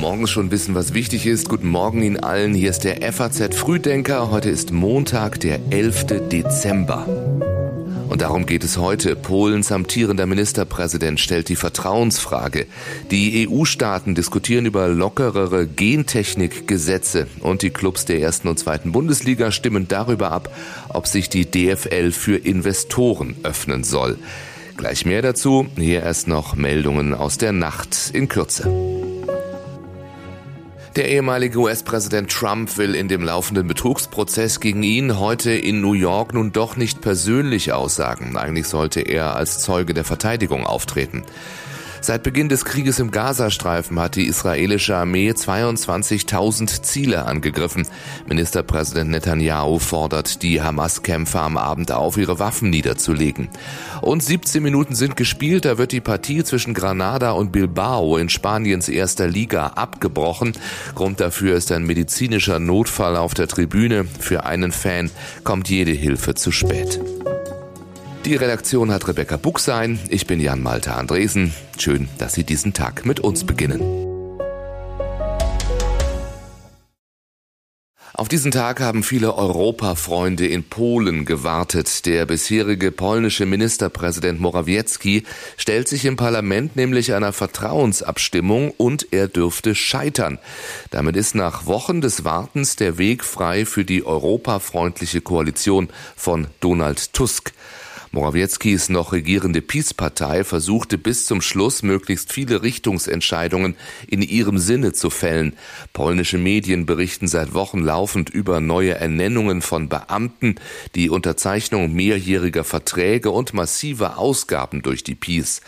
[0.00, 1.48] Morgens schon wissen, was wichtig ist.
[1.48, 2.54] Guten Morgen Ihnen allen.
[2.54, 4.30] Hier ist der FAZ Frühdenker.
[4.30, 6.28] Heute ist Montag, der 11.
[6.30, 7.06] Dezember.
[8.08, 9.14] Und darum geht es heute.
[9.16, 12.66] Polens amtierender Ministerpräsident stellt die Vertrauensfrage.
[13.10, 19.88] Die EU-Staaten diskutieren über lockerere Gentechnikgesetze und die Clubs der ersten und zweiten Bundesliga stimmen
[19.88, 20.50] darüber ab,
[20.88, 24.18] ob sich die DFL für Investoren öffnen soll.
[24.78, 25.66] Gleich mehr dazu.
[25.76, 28.70] Hier erst noch Meldungen aus der Nacht in Kürze.
[30.94, 36.32] Der ehemalige US-Präsident Trump will in dem laufenden Betrugsprozess gegen ihn heute in New York
[36.32, 38.36] nun doch nicht persönlich aussagen.
[38.36, 41.24] Eigentlich sollte er als Zeuge der Verteidigung auftreten.
[42.00, 47.86] Seit Beginn des Krieges im Gazastreifen hat die israelische Armee 22.000 Ziele angegriffen.
[48.26, 53.48] Ministerpräsident Netanyahu fordert die Hamas-Kämpfer am Abend auf, ihre Waffen niederzulegen.
[54.00, 58.88] Und 17 Minuten sind gespielt, da wird die Partie zwischen Granada und Bilbao in Spaniens
[58.88, 60.52] erster Liga abgebrochen.
[60.94, 64.04] Grund dafür ist ein medizinischer Notfall auf der Tribüne.
[64.04, 65.10] Für einen Fan
[65.44, 67.00] kommt jede Hilfe zu spät.
[68.28, 69.98] Die Redaktion hat Rebecca Buchsein.
[70.10, 71.54] Ich bin Jan Malte Andresen.
[71.78, 73.80] Schön, dass Sie diesen Tag mit uns beginnen.
[78.12, 82.04] Auf diesen Tag haben viele Europafreunde in Polen gewartet.
[82.04, 85.22] Der bisherige polnische Ministerpräsident Morawiecki
[85.56, 90.38] stellt sich im Parlament nämlich einer Vertrauensabstimmung und er dürfte scheitern.
[90.90, 97.14] Damit ist nach Wochen des Wartens der Weg frei für die europafreundliche Koalition von Donald
[97.14, 97.54] Tusk.
[98.12, 103.76] Morawieckis noch regierende Peace-Partei versuchte bis zum Schluss möglichst viele Richtungsentscheidungen
[104.06, 105.54] in ihrem Sinne zu fällen.
[105.92, 110.56] Polnische Medien berichten seit Wochen laufend über neue Ernennungen von Beamten,
[110.94, 115.60] die Unterzeichnung mehrjähriger Verträge und massive Ausgaben durch die Peace.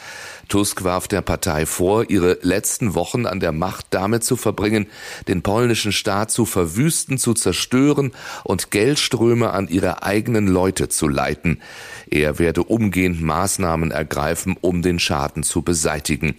[0.48, 4.88] Tusk warf der Partei vor, ihre letzten Wochen an der Macht damit zu verbringen,
[5.28, 8.11] den polnischen Staat zu verwüsten, zu zerstören
[8.42, 11.62] und Geldströme an ihre eigenen Leute zu leiten.
[12.11, 16.36] Er werde umgehend Maßnahmen ergreifen, um den Schaden zu beseitigen.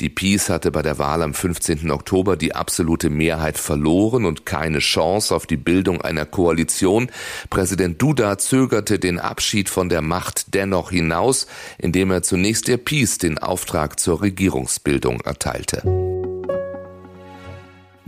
[0.00, 1.90] Die Peace hatte bei der Wahl am 15.
[1.90, 7.10] Oktober die absolute Mehrheit verloren und keine Chance auf die Bildung einer Koalition.
[7.50, 11.46] Präsident Duda zögerte den Abschied von der Macht dennoch hinaus,
[11.78, 16.15] indem er zunächst der Peace den Auftrag zur Regierungsbildung erteilte.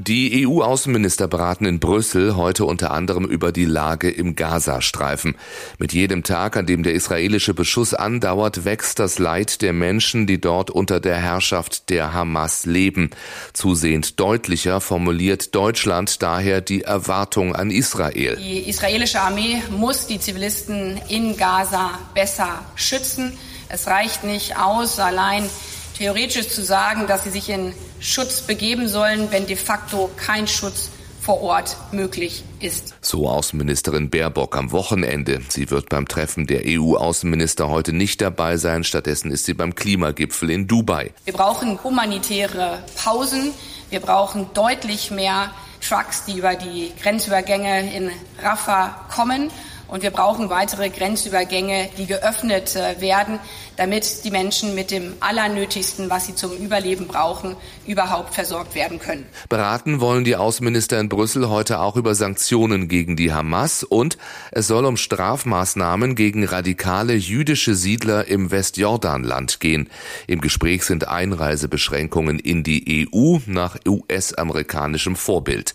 [0.01, 5.35] Die EU-Außenminister beraten in Brüssel heute unter anderem über die Lage im Gazastreifen.
[5.79, 10.41] Mit jedem Tag, an dem der israelische Beschuss andauert, wächst das Leid der Menschen, die
[10.41, 13.11] dort unter der Herrschaft der Hamas leben.
[13.55, 18.37] Zusehend deutlicher formuliert Deutschland daher die Erwartung an Israel.
[18.37, 23.37] Die israelische Armee muss die Zivilisten in Gaza besser schützen.
[23.69, 25.51] Es reicht nicht aus, allein
[25.99, 30.91] theoretisch zu sagen, dass sie sich in Schutz begeben sollen, wenn de facto kein Schutz
[31.21, 32.95] vor Ort möglich ist.
[33.03, 35.41] So Außenministerin Baerbock am Wochenende.
[35.49, 38.85] Sie wird beim Treffen der EU-Außenminister heute nicht dabei sein.
[38.85, 41.11] Stattdessen ist sie beim Klimagipfel in Dubai.
[41.25, 43.51] Wir brauchen humanitäre Pausen.
[43.91, 45.51] Wir brauchen deutlich mehr
[45.87, 48.11] Trucks, die über die Grenzübergänge in
[48.43, 49.51] Rafah kommen.
[49.89, 53.41] Und wir brauchen weitere Grenzübergänge, die geöffnet äh, werden,
[53.77, 57.57] damit die Menschen mit dem Allernötigsten, was sie zum Überleben brauchen,
[57.87, 59.27] überhaupt versorgt werden können.
[59.49, 64.19] Beraten wollen die Außenminister in Brüssel heute auch über Sanktionen gegen die Hamas und
[64.53, 69.89] es soll um Strafmaßnahmen gegen radikale jüdische Siedler im Westjordanland gehen.
[70.27, 75.75] Im Gespräch sind Einreisebeschränkungen in die EU nach US-amerikanischem Vorbild.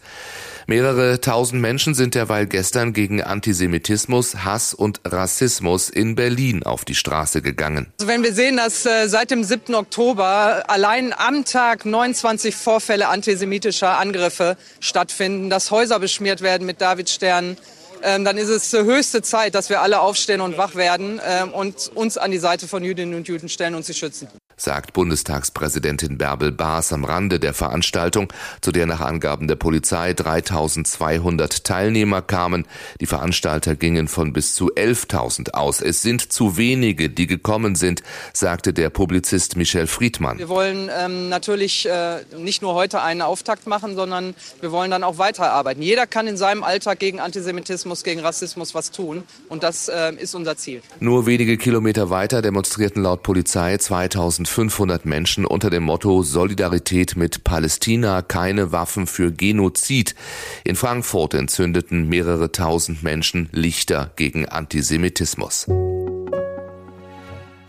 [0.67, 6.95] Mehrere tausend Menschen sind derweil gestern gegen Antisemitismus, Hass und Rassismus in Berlin auf die
[6.95, 7.91] Straße gegangen.
[7.99, 9.75] Also wenn wir sehen, dass äh, seit dem 7.
[9.75, 17.57] Oktober allein am Tag 29 Vorfälle antisemitischer Angriffe stattfinden, dass Häuser beschmiert werden mit Davidsternen,
[18.01, 21.91] ähm, dann ist es höchste Zeit, dass wir alle aufstehen und wach werden ähm, und
[21.95, 24.27] uns an die Seite von Jüdinnen und Juden stellen und sie schützen
[24.57, 28.31] sagt Bundestagspräsidentin Bärbel Baas am Rande der Veranstaltung,
[28.61, 32.65] zu der nach Angaben der Polizei 3200 Teilnehmer kamen.
[32.99, 35.81] Die Veranstalter gingen von bis zu 11.000 aus.
[35.81, 40.37] Es sind zu wenige, die gekommen sind, sagte der Publizist Michel Friedmann.
[40.37, 45.03] Wir wollen ähm, natürlich äh, nicht nur heute einen Auftakt machen, sondern wir wollen dann
[45.03, 45.81] auch weiterarbeiten.
[45.81, 50.35] Jeder kann in seinem Alltag gegen Antisemitismus, gegen Rassismus was tun und das äh, ist
[50.35, 50.81] unser Ziel.
[50.99, 57.43] Nur wenige Kilometer weiter demonstrierten laut Polizei 2000 1500 Menschen unter dem Motto Solidarität mit
[57.43, 60.15] Palästina, keine Waffen für Genozid.
[60.63, 65.67] In Frankfurt entzündeten mehrere tausend Menschen Lichter gegen Antisemitismus.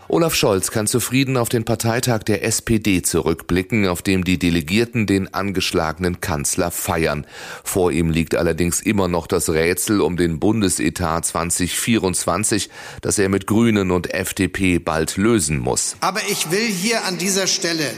[0.07, 5.33] Olaf Scholz kann zufrieden auf den Parteitag der SPD zurückblicken, auf dem die Delegierten den
[5.33, 7.25] angeschlagenen Kanzler feiern.
[7.63, 12.69] Vor ihm liegt allerdings immer noch das Rätsel um den Bundesetat 2024,
[13.01, 15.95] das er mit Grünen und FDP bald lösen muss.
[16.01, 17.89] Aber ich will hier an dieser Stelle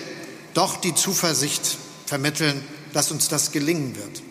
[0.54, 2.62] doch die Zuversicht vermitteln,
[2.94, 4.27] dass uns das gelingen wird.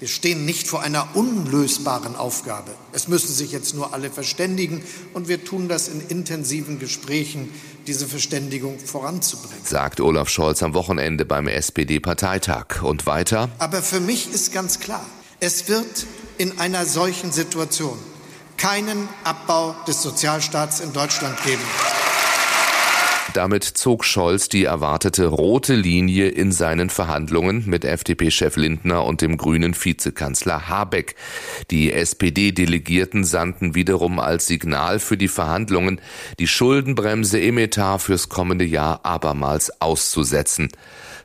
[0.00, 2.72] Wir stehen nicht vor einer unlösbaren Aufgabe.
[2.92, 4.82] Es müssen sich jetzt nur alle verständigen
[5.12, 7.48] und wir tun das in intensiven Gesprächen,
[7.86, 9.64] diese Verständigung voranzubringen.
[9.64, 12.82] Sagt Olaf Scholz am Wochenende beim SPD-Parteitag.
[12.82, 13.50] Und weiter?
[13.58, 15.04] Aber für mich ist ganz klar,
[15.40, 16.06] es wird
[16.38, 17.98] in einer solchen Situation
[18.56, 21.62] keinen Abbau des Sozialstaats in Deutschland geben.
[23.34, 29.36] Damit zog Scholz die erwartete rote Linie in seinen Verhandlungen mit FDP-Chef Lindner und dem
[29.36, 31.16] grünen Vizekanzler Habeck.
[31.72, 36.00] Die SPD-Delegierten sandten wiederum als Signal für die Verhandlungen,
[36.38, 40.68] die Schuldenbremse im Etat fürs kommende Jahr abermals auszusetzen.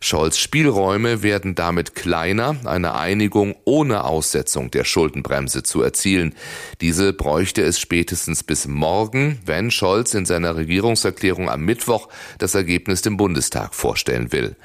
[0.01, 6.35] Scholz Spielräume werden damit kleiner, eine Einigung ohne Aussetzung der Schuldenbremse zu erzielen.
[6.79, 12.07] Diese bräuchte es spätestens bis morgen, wenn Scholz in seiner Regierungserklärung am Mittwoch
[12.37, 14.55] das Ergebnis dem Bundestag vorstellen will.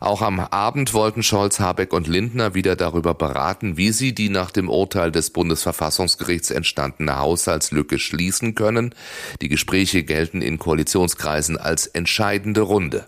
[0.00, 4.50] Auch am Abend wollten Scholz, Habeck und Lindner wieder darüber beraten, wie sie die nach
[4.50, 8.94] dem Urteil des Bundesverfassungsgerichts entstandene Haushaltslücke schließen können.
[9.42, 13.06] Die Gespräche gelten in Koalitionskreisen als entscheidende Runde.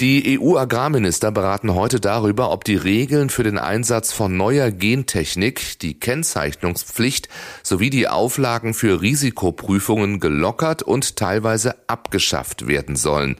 [0.00, 5.98] Die EU-Agrarminister beraten heute darüber, ob die Regeln für den Einsatz von neuer Gentechnik, die
[5.98, 7.30] Kennzeichnungspflicht
[7.62, 13.36] sowie die Auflagen für Risikoprüfungen gelockert und teilweise abgeschafft werden sollen.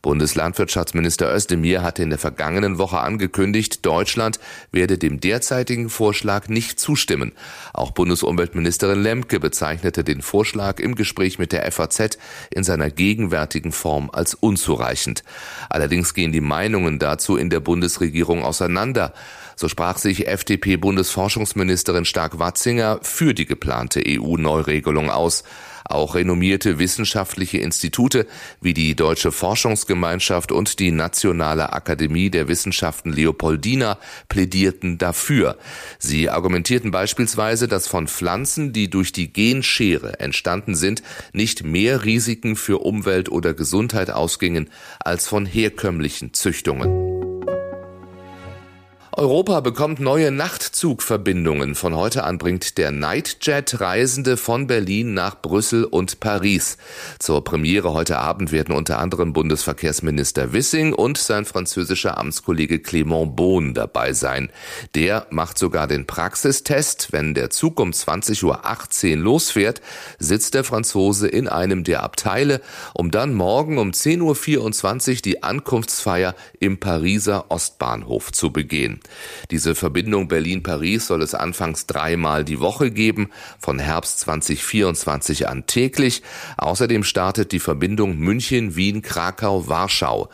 [0.00, 4.38] Bundeslandwirtschaftsminister Özdemir hatte in der vergangenen Woche angekündigt, Deutschland
[4.70, 7.32] werde dem derzeitigen Vorschlag nicht zustimmen.
[7.72, 12.16] Auch Bundesumweltministerin Lemke bezeichnete den Vorschlag im Gespräch mit der FAZ
[12.52, 15.24] in seiner gegenwärtigen Form als unzureichend.
[15.68, 19.12] Allerdings gehen die Meinungen dazu in der Bundesregierung auseinander.
[19.56, 25.44] So sprach sich FDP-Bundesforschungsministerin Stark-Watzinger für die geplante EU-Neuregelung aus.
[25.88, 28.26] Auch renommierte wissenschaftliche Institute
[28.60, 33.98] wie die Deutsche Forschungsgemeinschaft und die Nationale Akademie der Wissenschaften Leopoldina
[34.28, 35.56] plädierten dafür.
[35.98, 41.02] Sie argumentierten beispielsweise, dass von Pflanzen, die durch die Genschere entstanden sind,
[41.32, 47.15] nicht mehr Risiken für Umwelt oder Gesundheit ausgingen als von herkömmlichen Züchtungen.
[49.18, 51.74] Europa bekommt neue Nachtzugverbindungen.
[51.74, 56.76] Von heute an bringt der Nightjet Reisende von Berlin nach Brüssel und Paris.
[57.18, 63.72] Zur Premiere heute Abend werden unter anderem Bundesverkehrsminister Wissing und sein französischer Amtskollege Clément Beaune
[63.72, 64.50] dabei sein.
[64.94, 67.10] Der macht sogar den Praxistest.
[67.10, 68.44] Wenn der Zug um 20.18
[69.12, 69.80] Uhr losfährt,
[70.18, 72.60] sitzt der Franzose in einem der Abteile,
[72.92, 79.00] um dann morgen um 10.24 Uhr die Ankunftsfeier im Pariser Ostbahnhof zu begehen.
[79.50, 86.22] Diese Verbindung Berlin-Paris soll es anfangs dreimal die Woche geben, von Herbst 2024 an täglich.
[86.56, 90.28] Außerdem startet die Verbindung München, Wien, Krakau, Warschau.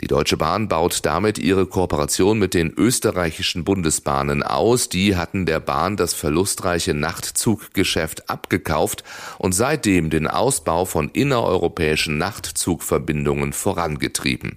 [0.00, 4.88] Die Deutsche Bahn baut damit ihre Kooperation mit den österreichischen Bundesbahnen aus.
[4.88, 9.04] Die hatten der Bahn das verlustreiche Nachtzuggeschäft abgekauft
[9.38, 14.54] und seitdem den Ausbau von innereuropäischen Nachtzugverbindungen vorangetrieben.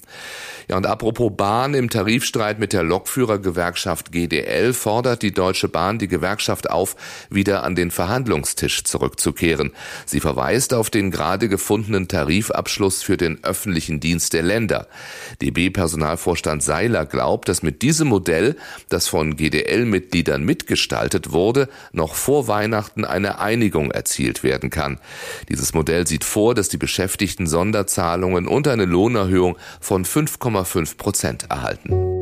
[0.68, 3.61] Ja, und apropos Bahn, im Tarifstreit mit der Lokführergewerkschaft
[4.12, 6.96] GDL fordert die Deutsche Bahn die Gewerkschaft auf,
[7.30, 9.72] wieder an den Verhandlungstisch zurückzukehren.
[10.06, 14.88] Sie verweist auf den gerade gefundenen Tarifabschluss für den öffentlichen Dienst der Länder.
[15.42, 18.56] DB-Personalvorstand Seiler glaubt, dass mit diesem Modell,
[18.90, 25.00] das von GDL-Mitgliedern mitgestaltet wurde, noch vor Weihnachten eine Einigung erzielt werden kann.
[25.50, 31.46] Dieses Modell sieht vor, dass die Beschäftigten Sonderzahlungen und eine Lohnerhöhung von 5,5 5,5 Prozent
[31.50, 32.21] erhalten.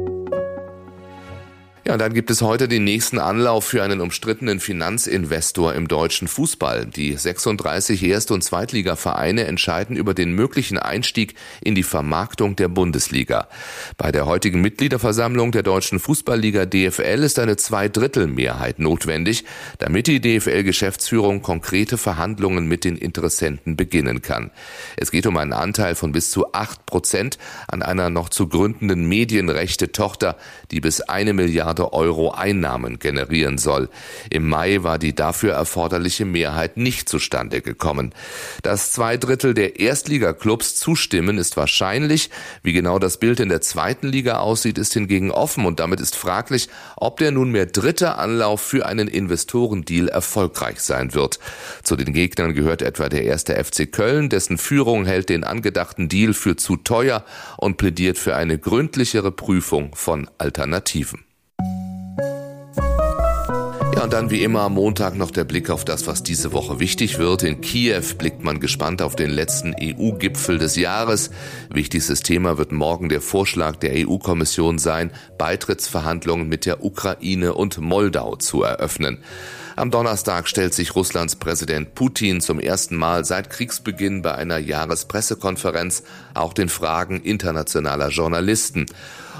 [1.87, 6.85] Ja, dann gibt es heute den nächsten Anlauf für einen umstrittenen Finanzinvestor im deutschen Fußball.
[6.85, 13.47] Die 36 Erst- und Zweitligavereine entscheiden über den möglichen Einstieg in die Vermarktung der Bundesliga.
[13.97, 19.45] Bei der heutigen Mitgliederversammlung der deutschen Fußballliga DFL ist eine Zweidrittelmehrheit notwendig,
[19.77, 24.51] damit die DFL-Geschäftsführung konkrete Verhandlungen mit den Interessenten beginnen kann.
[24.97, 29.07] Es geht um einen Anteil von bis zu acht Prozent an einer noch zu gründenden
[29.07, 30.35] Medienrechte-Tochter,
[30.71, 33.89] die bis eine Milliarde Milliarde Euro Einnahmen generieren soll.
[34.29, 38.13] Im Mai war die dafür erforderliche Mehrheit nicht zustande gekommen.
[38.63, 42.29] Dass zwei Drittel der Erstligaklubs zustimmen, ist wahrscheinlich.
[42.63, 46.15] Wie genau das Bild in der zweiten Liga aussieht, ist hingegen offen und damit ist
[46.15, 46.67] fraglich,
[46.97, 51.39] ob der nunmehr dritte Anlauf für einen Investorendeal erfolgreich sein wird.
[51.83, 56.33] Zu den Gegnern gehört etwa der erste FC Köln, dessen Führung hält den angedachten Deal
[56.33, 57.23] für zu teuer
[57.57, 61.28] und plädiert für eine gründlichere Prüfung von Alternativen.
[63.99, 66.79] Ja, und dann wie immer am Montag noch der Blick auf das, was diese Woche
[66.79, 67.43] wichtig wird.
[67.43, 71.31] In Kiew blickt man gespannt auf den letzten EU-Gipfel des Jahres.
[71.69, 78.37] Wichtigstes Thema wird morgen der Vorschlag der EU-Kommission sein, Beitrittsverhandlungen mit der Ukraine und Moldau
[78.37, 79.17] zu eröffnen.
[79.79, 86.03] Am Donnerstag stellt sich Russlands Präsident Putin zum ersten Mal seit Kriegsbeginn bei einer Jahrespressekonferenz
[86.33, 88.87] auch den Fragen internationaler Journalisten.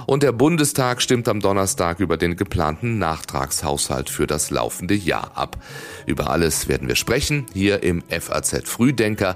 [0.06, 5.58] Und der Bundestag stimmt am Donnerstag über den geplanten Nachtragshaushalt für das laufende Jahr ab.
[6.06, 9.36] Über alles werden wir sprechen hier im FAZ Frühdenker.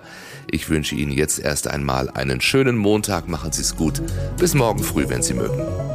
[0.49, 3.27] Ich wünsche Ihnen jetzt erst einmal einen schönen Montag.
[3.27, 4.01] Machen Sie es gut.
[4.37, 5.92] Bis morgen früh, wenn Sie mögen.